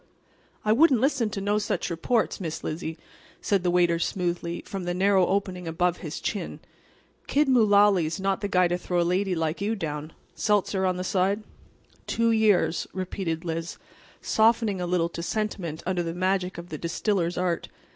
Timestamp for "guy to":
8.47-8.79